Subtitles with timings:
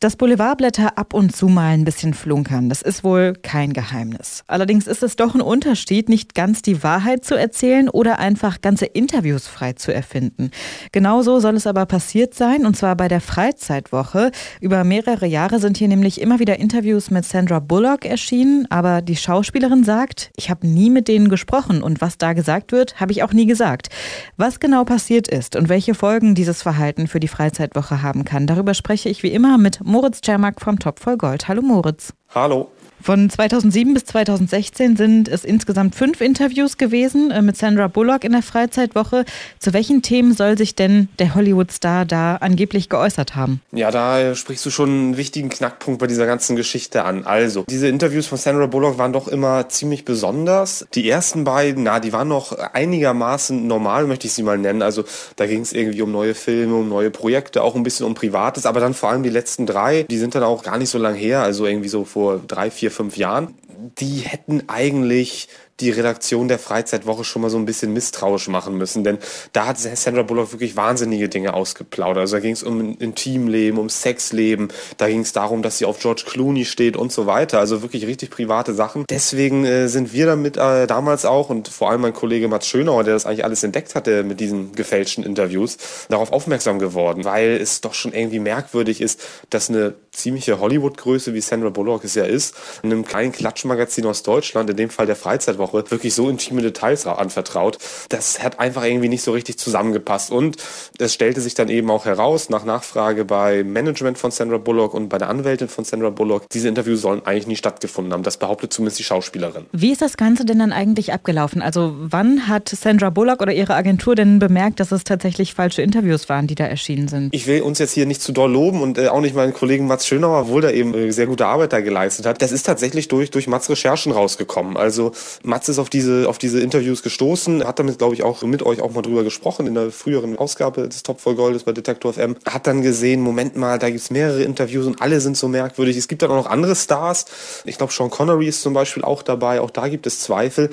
[0.00, 4.44] Dass Boulevardblätter ab und zu mal ein bisschen flunkern, das ist wohl kein Geheimnis.
[4.46, 8.86] Allerdings ist es doch ein Unterschied, nicht ganz die Wahrheit zu erzählen oder einfach ganze
[8.86, 10.52] Interviews frei zu erfinden.
[10.92, 14.30] Genauso soll es aber passiert sein, und zwar bei der Freizeitwoche.
[14.62, 19.16] Über mehrere Jahre sind hier nämlich immer wieder Interviews mit Sandra Bullock erschienen, aber die
[19.16, 23.22] Schauspielerin sagt, ich habe nie mit denen gesprochen und was da gesagt wird, habe ich
[23.22, 23.90] auch nie gesagt.
[24.38, 28.72] Was genau passiert ist und welche Folgen dieses Verhalten für die Freizeitwoche haben kann, darüber
[28.72, 31.42] spreche ich wie immer mit Moritz Czermak vom Top voll Gold.
[31.42, 32.12] Hallo Moritz.
[32.28, 32.66] Hallo.
[33.02, 38.32] Von 2007 bis 2016 sind es insgesamt fünf Interviews gewesen äh, mit Sandra Bullock in
[38.32, 39.24] der Freizeitwoche.
[39.58, 43.62] Zu welchen Themen soll sich denn der Hollywood-Star da angeblich geäußert haben?
[43.72, 47.24] Ja, da sprichst du schon einen wichtigen Knackpunkt bei dieser ganzen Geschichte an.
[47.24, 50.86] Also, diese Interviews von Sandra Bullock waren doch immer ziemlich besonders.
[50.94, 54.82] Die ersten beiden, na, die waren noch einigermaßen normal, möchte ich sie mal nennen.
[54.82, 55.04] Also,
[55.36, 58.66] da ging es irgendwie um neue Filme, um neue Projekte, auch ein bisschen um Privates.
[58.66, 61.14] Aber dann vor allem die letzten drei, die sind dann auch gar nicht so lang
[61.14, 61.42] her.
[61.42, 63.54] Also irgendwie so vor drei, vier, fünf Jahren,
[63.98, 65.48] die hätten eigentlich
[65.80, 69.18] die Redaktion der Freizeitwoche schon mal so ein bisschen misstrauisch machen müssen, denn
[69.52, 72.20] da hat Sandra Bullock wirklich wahnsinnige Dinge ausgeplaudert.
[72.20, 75.98] Also da ging es um Intimleben, um Sexleben, da ging es darum, dass sie auf
[75.98, 77.58] George Clooney steht und so weiter.
[77.58, 79.04] Also wirklich richtig private Sachen.
[79.08, 83.04] Deswegen äh, sind wir damit äh, damals auch und vor allem mein Kollege Mats Schönauer,
[83.04, 87.80] der das eigentlich alles entdeckt hatte mit diesen gefälschten Interviews, darauf aufmerksam geworden, weil es
[87.80, 89.20] doch schon irgendwie merkwürdig ist,
[89.50, 94.22] dass eine ziemliche Hollywood-Größe, wie Sandra Bullock es ja ist, in einem kleinen Klatschmagazin aus
[94.22, 97.78] Deutschland, in dem Fall der Freizeitwoche, Woche wirklich so intime Details anvertraut.
[98.08, 100.30] Das hat einfach irgendwie nicht so richtig zusammengepasst.
[100.30, 100.56] Und
[100.98, 105.08] es stellte sich dann eben auch heraus, nach Nachfrage bei Management von Sandra Bullock und
[105.08, 108.22] bei der Anwältin von Sandra Bullock, diese Interviews sollen eigentlich nie stattgefunden haben.
[108.22, 109.66] Das behauptet zumindest die Schauspielerin.
[109.72, 111.62] Wie ist das Ganze denn dann eigentlich abgelaufen?
[111.62, 116.28] Also wann hat Sandra Bullock oder ihre Agentur denn bemerkt, dass es tatsächlich falsche Interviews
[116.28, 117.34] waren, die da erschienen sind?
[117.34, 119.86] Ich will uns jetzt hier nicht zu doll loben und äh, auch nicht meinen Kollegen
[119.86, 122.42] Mats Schönauer, obwohl der eben äh, sehr gute Arbeit da geleistet hat.
[122.42, 124.76] Das ist tatsächlich durch, durch Mats Recherchen rausgekommen.
[124.76, 125.12] Also
[125.42, 128.62] Mats Mats ist auf diese, auf diese Interviews gestoßen, hat damit, glaube ich, auch mit
[128.62, 132.14] euch auch mal drüber gesprochen in der früheren Ausgabe des Top voll Goldes bei Detektor
[132.14, 132.36] FM.
[132.46, 135.98] Hat dann gesehen, Moment mal, da gibt es mehrere Interviews und alle sind so merkwürdig.
[135.98, 137.26] Es gibt dann auch noch andere Stars.
[137.66, 139.60] Ich glaube, Sean Connery ist zum Beispiel auch dabei.
[139.60, 140.70] Auch da gibt es Zweifel.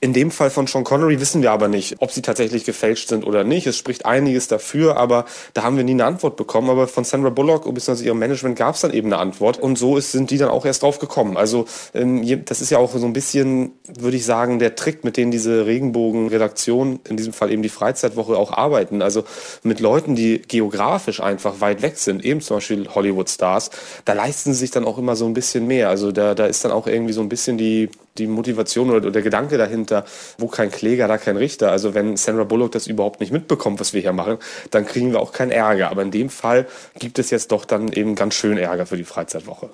[0.00, 3.24] In dem Fall von Sean Connery wissen wir aber nicht, ob sie tatsächlich gefälscht sind
[3.24, 3.66] oder nicht.
[3.66, 5.24] Es spricht einiges dafür, aber
[5.54, 6.68] da haben wir nie eine Antwort bekommen.
[6.68, 8.04] Aber von Sandra Bullock bzw.
[8.04, 9.58] ihrem Management gab es dann eben eine Antwort.
[9.58, 11.36] Und so ist, sind die dann auch erst drauf gekommen.
[11.36, 15.04] Also ähm, das ist ja auch so ein bisschen, würde ich ich sagen, der Trick,
[15.04, 19.02] mit dem diese Regenbogen-Redaktion, in diesem Fall eben die Freizeitwoche, auch arbeiten.
[19.02, 19.24] Also
[19.62, 23.70] mit Leuten, die geografisch einfach weit weg sind, eben zum Beispiel Hollywood-Stars,
[24.04, 25.88] da leisten sie sich dann auch immer so ein bisschen mehr.
[25.88, 29.22] Also da, da ist dann auch irgendwie so ein bisschen die, die Motivation oder, der
[29.22, 30.04] Gedanke dahinter,
[30.38, 31.72] wo kein Kläger, da kein Richter.
[31.72, 34.38] Also wenn Sandra Bullock das überhaupt nicht mitbekommt, was wir hier machen,
[34.70, 35.90] dann kriegen wir auch keinen Ärger.
[35.90, 36.66] Aber in dem Fall
[36.98, 39.70] gibt es jetzt doch dann eben ganz schön Ärger für die Freizeitwoche.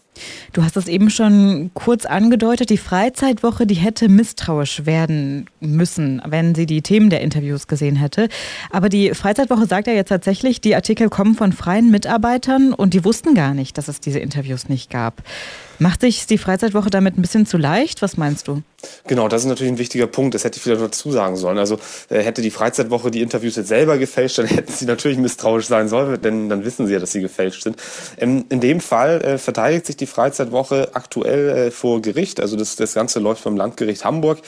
[0.54, 6.54] Du hast es eben schon kurz angedeutet, die Freizeitwoche, die hätte misstrauisch werden müssen, wenn
[6.54, 8.30] sie die Themen der Interviews gesehen hätte.
[8.70, 13.04] Aber die Freizeitwoche sagt ja jetzt tatsächlich, die Artikel kommen von freien Mitarbeitern und die
[13.04, 15.22] wussten gar nicht, dass es diese Interviews nicht gab.
[15.80, 18.02] Macht sich die Freizeitwoche damit ein bisschen zu leicht?
[18.02, 18.62] Was meinst du?
[19.06, 20.34] Genau, das ist natürlich ein wichtiger Punkt.
[20.34, 21.56] Das hätte ich vielleicht dazu sagen sollen.
[21.56, 21.78] Also
[22.10, 25.88] äh, hätte die Freizeitwoche die Interviews jetzt selber gefälscht, dann hätten sie natürlich misstrauisch sein
[25.88, 27.76] sollen, denn dann wissen sie ja, dass sie gefälscht sind.
[28.18, 32.40] Ähm, in dem Fall äh, verteidigt sich die Freizeitwoche aktuell äh, vor Gericht.
[32.40, 34.40] Also das, das Ganze läuft beim Landgericht Hamburg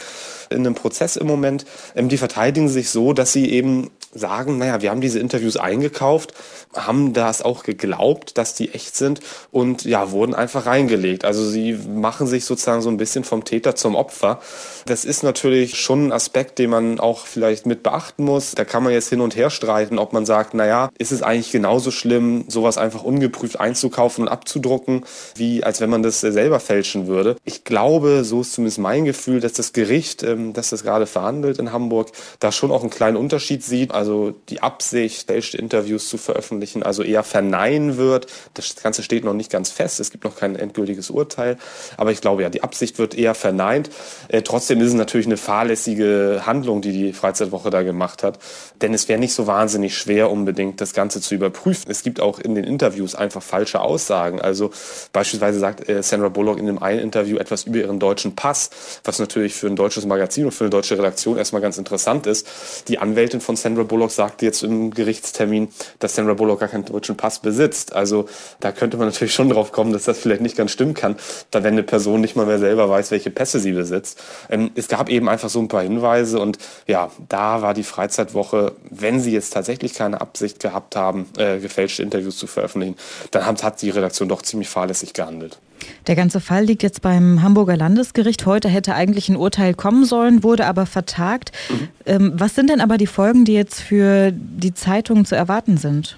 [0.50, 1.64] in einem Prozess im Moment.
[1.96, 6.34] Ähm, die verteidigen sich so, dass sie eben sagen, naja, wir haben diese Interviews eingekauft,
[6.74, 11.24] haben das auch geglaubt, dass die echt sind und ja, wurden einfach reingelegt.
[11.24, 14.40] Also sie machen sich sozusagen so ein bisschen vom Täter zum Opfer.
[14.86, 18.52] Das ist natürlich schon ein Aspekt, den man auch vielleicht mit beachten muss.
[18.52, 21.50] Da kann man jetzt hin und her streiten, ob man sagt, naja, ist es eigentlich
[21.50, 25.04] genauso schlimm, sowas einfach ungeprüft einzukaufen und abzudrucken,
[25.36, 27.36] wie als wenn man das selber fälschen würde.
[27.44, 31.58] Ich glaube, so ist zumindest mein Gefühl, dass das Gericht, ähm, das das gerade verhandelt
[31.58, 32.10] in Hamburg,
[32.40, 34.01] da schon auch einen kleinen Unterschied sieht also
[34.48, 38.26] die Absicht, fälschte Interviews zu veröffentlichen, also eher verneinen wird.
[38.54, 41.56] Das Ganze steht noch nicht ganz fest, es gibt noch kein endgültiges Urteil,
[41.96, 43.90] aber ich glaube ja, die Absicht wird eher verneint.
[44.28, 48.38] Äh, trotzdem ist es natürlich eine fahrlässige Handlung, die die Freizeitwoche da gemacht hat,
[48.80, 51.90] denn es wäre nicht so wahnsinnig schwer unbedingt das Ganze zu überprüfen.
[51.90, 54.40] Es gibt auch in den Interviews einfach falsche Aussagen.
[54.40, 54.70] Also
[55.12, 58.70] beispielsweise sagt äh, Sandra Bullock in dem einen Interview etwas über ihren deutschen Pass,
[59.04, 62.46] was natürlich für ein deutsches Magazin und für eine deutsche Redaktion erstmal ganz interessant ist.
[62.88, 65.68] Die Anwältin von Sandra Bullock sagte jetzt im Gerichtstermin,
[65.98, 67.92] dass Sandra Bullock gar keinen deutschen Pass besitzt.
[67.92, 68.26] Also
[68.58, 71.16] da könnte man natürlich schon drauf kommen, dass das vielleicht nicht ganz stimmen kann,
[71.50, 74.18] da wenn eine Person nicht mal mehr selber weiß, welche Pässe sie besitzt.
[74.48, 76.56] Ähm, es gab eben einfach so ein paar Hinweise und
[76.86, 82.02] ja, da war die Freizeitwoche, wenn sie jetzt tatsächlich keine Absicht gehabt haben, äh, gefälschte
[82.02, 82.96] Interviews zu veröffentlichen,
[83.30, 85.58] dann hat, hat die Redaktion doch ziemlich fahrlässig gehandelt.
[86.06, 88.46] Der ganze Fall liegt jetzt beim Hamburger Landesgericht.
[88.46, 91.52] Heute hätte eigentlich ein Urteil kommen sollen, wurde aber vertagt.
[91.68, 91.88] Mhm.
[92.06, 96.16] Ähm, was sind denn aber die Folgen, die jetzt für die Zeitung zu erwarten sind?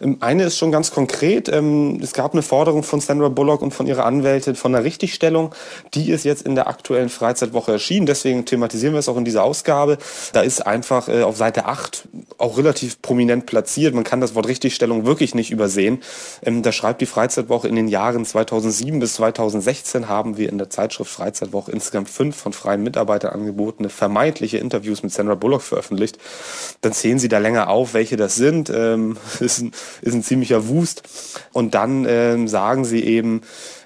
[0.00, 1.48] Ähm, eine ist schon ganz konkret.
[1.48, 5.54] Ähm, es gab eine Forderung von Sandra Bullock und von ihrer Anwältin von einer Richtigstellung.
[5.94, 8.06] Die ist jetzt in der aktuellen Freizeitwoche erschienen.
[8.06, 9.98] Deswegen thematisieren wir es auch in dieser Ausgabe.
[10.32, 12.08] Da ist einfach äh, auf Seite 8
[12.38, 13.94] auch relativ prominent platziert.
[13.94, 16.00] Man kann das Wort Richtigstellung wirklich nicht übersehen.
[16.42, 20.70] Ähm, da schreibt die Freizeitwoche in den Jahren 2007 bis 2016 haben wir in der
[20.70, 26.18] Zeitschrift Freizeitwoche insgesamt fünf von freien Mitarbeitern angebotene vermeintliche Interviews mit Sandra Bullock veröffentlicht.
[26.80, 28.70] Dann zählen sie da länger auf, welche das sind.
[28.70, 31.02] Ähm, ist ein ist ein ziemlicher Wust.
[31.52, 33.42] Und dann ähm, sagen sie eben,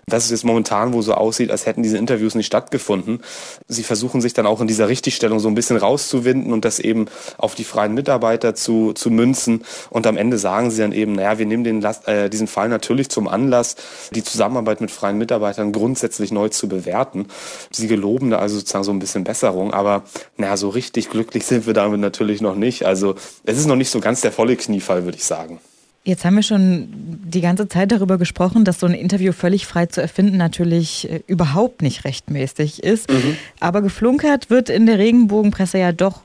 [0.06, 3.20] dass es jetzt momentan wo so aussieht, als hätten diese Interviews nicht stattgefunden.
[3.68, 7.06] Sie versuchen sich dann auch in dieser Richtigstellung so ein bisschen rauszuwinden und das eben
[7.38, 9.64] auf die freien Mitarbeiter zu, zu münzen.
[9.90, 13.08] Und am Ende sagen sie dann eben, naja, wir nehmen den äh, diesen Fall natürlich
[13.10, 13.76] zum Anlass,
[14.12, 17.26] die Zusammenarbeit mit freien Mitarbeitern grundsätzlich neu zu bewerten.
[17.70, 20.02] Sie geloben da also sozusagen so ein bisschen Besserung, aber
[20.36, 22.84] naja, so richtig glücklich sind wir damit natürlich noch nicht.
[22.84, 23.14] Also
[23.44, 25.60] es ist noch nicht so ganz der volle Kniefall, würde ich sagen.
[26.04, 26.88] Jetzt haben wir schon
[27.24, 31.20] die ganze Zeit darüber gesprochen, dass so ein Interview völlig frei zu erfinden natürlich äh,
[31.28, 33.08] überhaupt nicht rechtmäßig ist.
[33.08, 33.36] Mhm.
[33.60, 36.22] Aber geflunkert wird in der Regenbogenpresse ja doch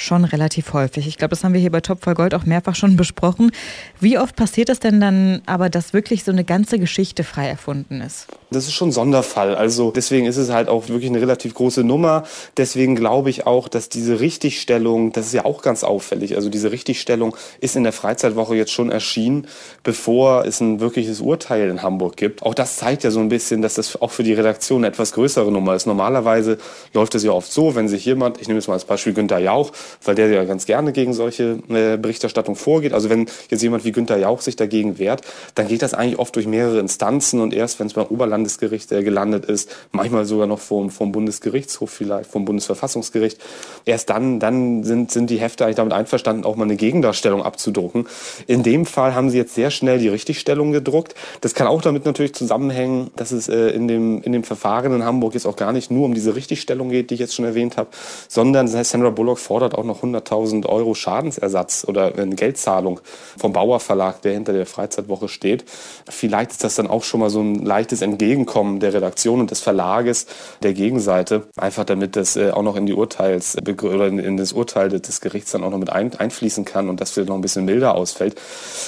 [0.00, 1.06] schon relativ häufig.
[1.06, 3.52] Ich glaube, das haben wir hier bei Top voll Gold auch mehrfach schon besprochen.
[4.00, 8.00] Wie oft passiert es denn dann aber, dass wirklich so eine ganze Geschichte frei erfunden
[8.00, 8.26] ist?
[8.52, 9.54] Das ist schon ein Sonderfall.
[9.54, 12.24] Also deswegen ist es halt auch wirklich eine relativ große Nummer.
[12.56, 16.34] Deswegen glaube ich auch, dass diese Richtigstellung, das ist ja auch ganz auffällig.
[16.34, 19.46] Also diese Richtigstellung ist in der Freizeitwoche jetzt schon erschienen,
[19.84, 22.42] bevor es ein wirkliches Urteil in Hamburg gibt.
[22.42, 25.12] Auch das zeigt ja so ein bisschen, dass das auch für die Redaktion eine etwas
[25.12, 25.86] größere Nummer ist.
[25.86, 26.58] Normalerweise
[26.92, 29.38] läuft es ja oft so, wenn sich jemand, ich nehme jetzt mal als Beispiel Günter
[29.38, 29.70] Jauch,
[30.04, 32.92] weil der ja ganz gerne gegen solche äh, Berichterstattung vorgeht.
[32.92, 35.22] Also wenn jetzt jemand wie Günter Jauch sich dagegen wehrt,
[35.54, 39.02] dann geht das eigentlich oft durch mehrere Instanzen und erst wenn es beim Oberlandesgericht äh,
[39.02, 43.38] gelandet ist, manchmal sogar noch vom, vom Bundesgerichtshof vielleicht, vom Bundesverfassungsgericht,
[43.84, 48.06] erst dann, dann sind, sind die Hefte eigentlich damit einverstanden, auch mal eine Gegendarstellung abzudrucken.
[48.46, 51.14] In dem Fall haben sie jetzt sehr schnell die Richtigstellung gedruckt.
[51.40, 55.04] Das kann auch damit natürlich zusammenhängen, dass es äh, in, dem, in dem Verfahren in
[55.04, 57.76] Hamburg jetzt auch gar nicht nur um diese Richtigstellung geht, die ich jetzt schon erwähnt
[57.76, 57.90] habe,
[58.28, 63.00] sondern Sandra Bullock fordert auch noch 100.000 Euro Schadensersatz oder eine Geldzahlung
[63.38, 65.64] vom Bauer Verlag, der hinter der Freizeitwoche steht.
[66.08, 69.60] Vielleicht ist das dann auch schon mal so ein leichtes Entgegenkommen der Redaktion und des
[69.60, 70.26] Verlages
[70.62, 74.88] der Gegenseite, einfach damit das äh, auch noch in die Urteils oder in das Urteil
[74.88, 77.94] des Gerichts dann auch noch mit einfließen kann und das vielleicht noch ein bisschen milder
[77.94, 78.40] ausfällt.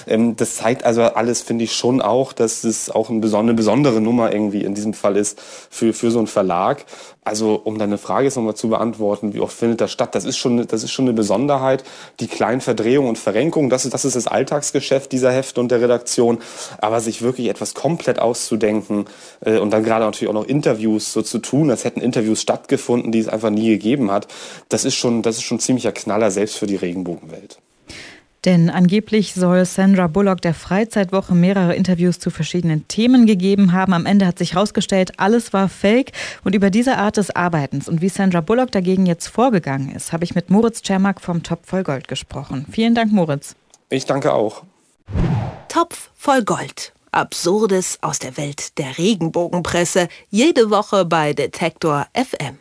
[0.06, 4.32] Ähm, das zeigt also alles, finde ich schon auch, dass es auch eine besondere Nummer
[4.32, 5.40] irgendwie in diesem Fall ist
[5.70, 6.84] für, für so einen Verlag.
[7.24, 10.16] Also um deine Frage jetzt nochmal zu beantworten, wie oft findet das statt?
[10.16, 11.84] Das ist schon, das ist schon eine Besonderheit.
[12.18, 15.80] Die kleinen Verdrehungen und Verrenkungen, das ist, das ist das Alltagsgeschäft dieser Hefte und der
[15.80, 16.38] Redaktion.
[16.78, 19.04] Aber sich wirklich etwas komplett auszudenken
[19.40, 23.12] äh, und dann gerade natürlich auch noch Interviews so zu tun, als hätten Interviews stattgefunden,
[23.12, 24.26] die es einfach nie gegeben hat,
[24.68, 27.58] das ist schon, das ist schon ziemlicher Knaller selbst für die Regenbogenwelt.
[28.44, 33.92] Denn angeblich soll Sandra Bullock der Freizeitwoche mehrere Interviews zu verschiedenen Themen gegeben haben.
[33.92, 36.10] Am Ende hat sich herausgestellt, alles war Fake.
[36.42, 40.24] Und über diese Art des Arbeitens und wie Sandra Bullock dagegen jetzt vorgegangen ist, habe
[40.24, 42.66] ich mit Moritz Czermak vom Topf voll Gold gesprochen.
[42.70, 43.54] Vielen Dank, Moritz.
[43.90, 44.64] Ich danke auch.
[45.68, 46.92] Topf voll Gold.
[47.12, 50.08] Absurdes aus der Welt der Regenbogenpresse.
[50.30, 52.58] Jede Woche bei Detektor FM.